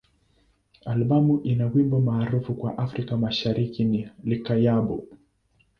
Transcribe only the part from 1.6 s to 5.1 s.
wimbo maarufu kwa Afrika Mashariki ni "Likayabo.